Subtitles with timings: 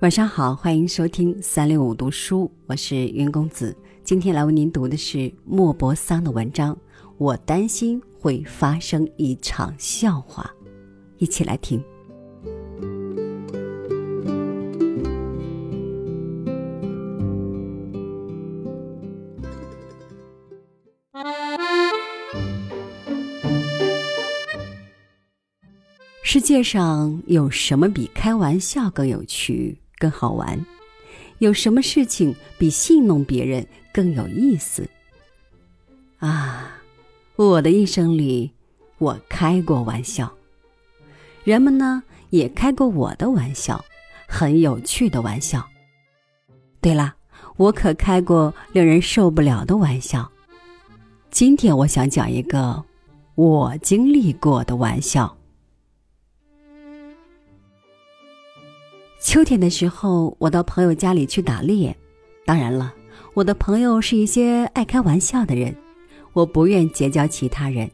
[0.00, 3.76] 晚上好，欢迎收听三六五读书，我是云公子。
[4.04, 6.78] 今天来为您读的是莫泊桑的文章。
[7.16, 10.48] 我担心会发生一场笑话，
[11.16, 11.82] 一起来听。
[26.22, 29.76] 世界上有什么比开玩笑更有趣？
[29.98, 30.64] 更好玩，
[31.38, 34.88] 有什么事情比戏弄别人更有意思？
[36.18, 36.80] 啊，
[37.36, 38.52] 我的一生里，
[38.98, 40.32] 我开过玩笑，
[41.44, 43.84] 人们呢也开过我的玩笑，
[44.26, 45.64] 很有趣的玩笑。
[46.80, 47.14] 对了，
[47.56, 50.30] 我可开过令人受不了的玩笑。
[51.30, 52.84] 今天我想讲一个
[53.36, 55.37] 我经历过的玩笑。
[59.20, 61.94] 秋天的时候，我到朋友家里去打猎。
[62.46, 62.94] 当然了，
[63.34, 65.74] 我的朋友是一些爱开玩笑的人，
[66.32, 67.90] 我不愿结交其他人。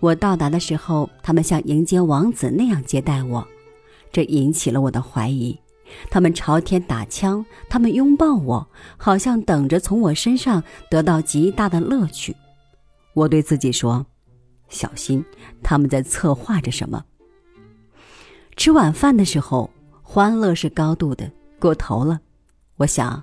[0.00, 3.46] 我到达的时候，他们像迎接王子那样接待我，
[4.12, 5.56] 这引起了我的怀疑。
[6.10, 12.34] 他们朝天打枪，他们拥抱我，好像等着从我身上得到极大的乐趣。
[13.14, 14.04] 我对自己说
[14.68, 15.24] ：“小心，
[15.62, 17.04] 他们在策划着什么。”
[18.56, 19.70] 吃晚饭的时候。
[20.14, 22.20] 欢乐是高度的，过头了。
[22.76, 23.20] 我想，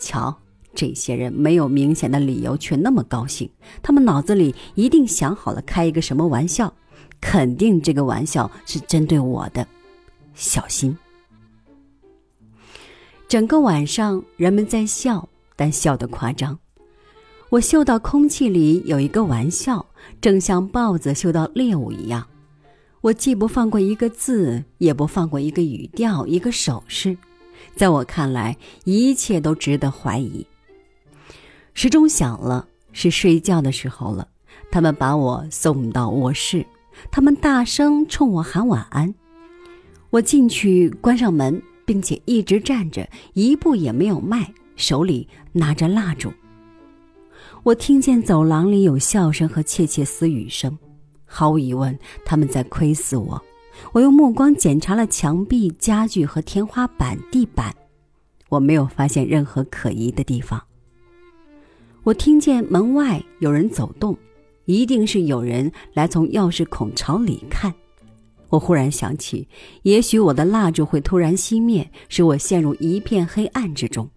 [0.00, 0.34] 瞧，
[0.72, 3.50] 这些人没有明显的理由却那么高兴，
[3.82, 6.72] 他们脑子里一定想好了开一个什么玩笑，
[7.20, 9.68] 肯定这个玩笑是针对我的。
[10.32, 10.96] 小心！
[13.28, 16.58] 整个晚上，人们在笑，但笑得夸张。
[17.50, 19.84] 我嗅到空气里有一个玩笑，
[20.18, 22.26] 正像豹子嗅到猎物一样。
[23.02, 27.16] 我既不放过一个字，也不放过一个语调、一个手势，
[27.74, 30.46] 在我看来，一切都值得怀疑。
[31.74, 34.28] 时钟响了，是睡觉的时候了。
[34.70, 36.64] 他们把我送到卧室，
[37.10, 39.12] 他们大声冲我喊晚安。
[40.10, 46.32] 我进去，关上门，并且一直站着，一步也没有迈，手里拿着蜡烛。
[47.64, 50.78] 我听见走廊里有笑声和窃窃私语声。
[51.34, 53.42] 毫无疑问，他们在窥视我。
[53.92, 57.74] 我用目光检查了墙壁、家具和天花板、地板，
[58.50, 60.62] 我没有发现任何可疑的地方。
[62.02, 64.14] 我听见门外有人走动，
[64.66, 67.72] 一定是有人来从钥匙孔朝里看。
[68.50, 69.48] 我忽然想起，
[69.84, 74.10] 也许我的蜡烛会突然熄灭，使我陷入一片黑暗之中。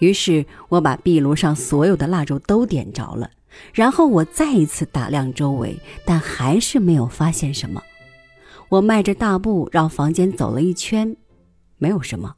[0.00, 3.30] 于是我把壁炉上所有的蜡烛都点着了。
[3.72, 7.82] 然后我再一次打量周围，但还是没有发现什么。
[8.68, 11.16] 我迈着大步绕房间走了一圈，
[11.78, 12.34] 没有什么。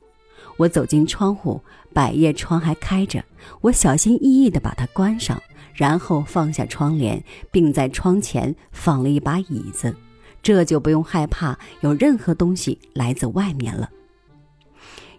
[0.57, 1.61] 我走进窗户，
[1.93, 3.25] 百叶窗还开着，
[3.61, 5.43] 我小心翼翼地把它关上，
[5.75, 9.95] 然后放下窗帘，并在窗前放了一把椅子，
[10.43, 13.91] 这就不用害怕有任何东西来自外面了。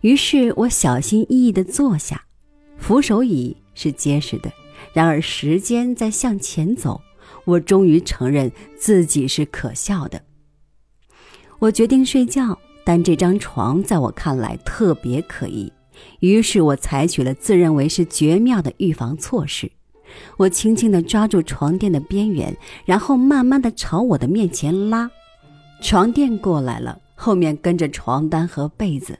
[0.01, 2.23] 于是我小心翼翼地坐下，
[2.77, 4.51] 扶手椅是结实的。
[4.91, 7.01] 然而，时间在向前走，
[7.45, 10.21] 我终于承认自己是可笑的。
[11.59, 15.71] 我决定睡觉，但这张床在我看来特别可疑，
[16.19, 19.71] 于是我采取了自认为是绝妙的预防措施。
[20.37, 22.55] 我轻轻地抓住床垫的边缘，
[22.85, 25.09] 然后慢慢地朝我的面前拉。
[25.81, 29.17] 床垫过来了，后面跟着床单和被子。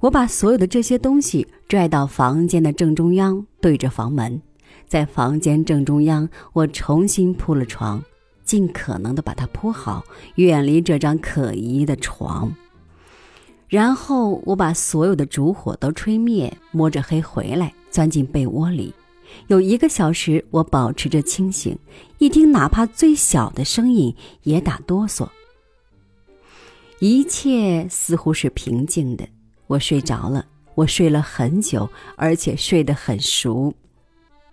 [0.00, 4.40] 我把所有的这些东西拽到房间的正中央，对着房门。
[4.86, 8.02] 在房间正中央，我重新铺了床，
[8.44, 10.04] 尽可能的把它铺好，
[10.36, 12.52] 远离这张可疑的床。
[13.68, 18.94] 然后我把所有的烛火都吹灭，摸着黑回来，钻进被窝里。
[19.48, 21.78] 有一个小时，我保持着清醒，
[22.16, 25.28] 一听哪怕最小的声音也打哆嗦。
[26.98, 29.28] 一切似乎是平静的，
[29.66, 33.74] 我睡着了，我睡了很久，而且睡得很熟。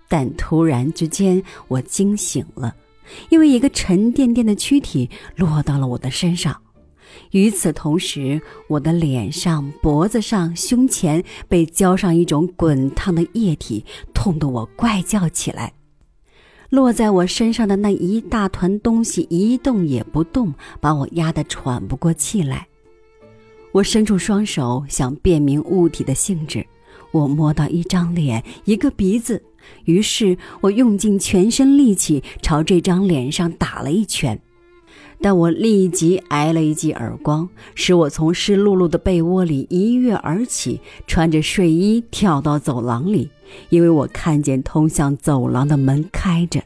[0.07, 2.75] 但突然之间，我惊醒了，
[3.30, 6.56] 因为一个沉甸甸的躯体落到了我的身上。
[7.31, 15.74] 与此同时，我的脸上、脖子上、胸前被浇上一种滚烫的液体，痛得我怪叫起来。
[16.69, 22.68] 落在我身上的那一大团东西一动也不动，把我压得喘不过气来。
[23.72, 26.66] 我伸出双手想辨明物体的性质，
[27.12, 29.42] 我摸到一张脸，一个鼻子。
[29.85, 34.39] 于是我用尽全身力气朝这张脸上打了一拳，
[35.21, 43.29] 但我立即挨了一记耳光，使我从湿漉漉的被窝里一跃而起，穿着睡衣跳到走廊里，
[43.69, 46.63] 因为我看见通向走廊的门开着。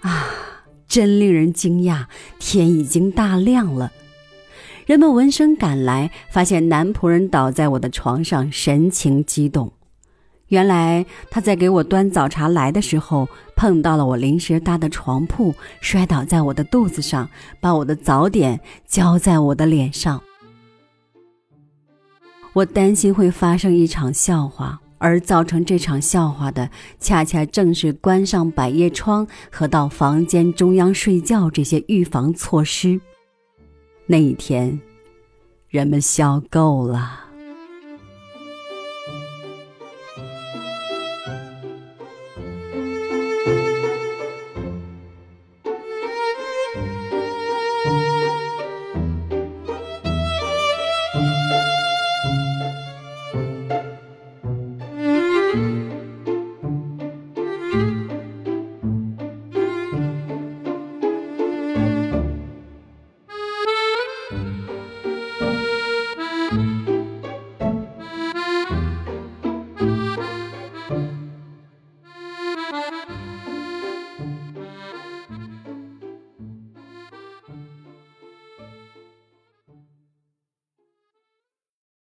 [0.00, 0.28] 啊，
[0.86, 2.04] 真令人惊讶！
[2.38, 3.90] 天已经大亮了。
[4.86, 9.72] 人们闻声赶来，发现男仆人倒在我的床上，神情激动。
[10.48, 17.28] 原来他在给我端早茶来的时候，碰到了我临时搭的床铺，摔倒在我的肚子上，
[17.60, 20.22] 把我的早点浇在我的脸上。
[22.52, 26.70] 我担心会发生一场笑话，而造成这场笑话的，
[27.00, 33.00] 恰恰正是关上百叶窗和到房间中央睡觉这些预防措施。
[34.06, 34.80] 那一天，
[35.68, 37.25] 人们笑够了。